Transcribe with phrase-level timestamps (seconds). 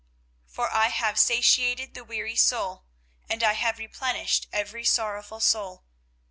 [0.47, 2.85] 24:031:025 For I have satiated the weary soul,
[3.29, 5.83] and I have replenished every sorrowful soul.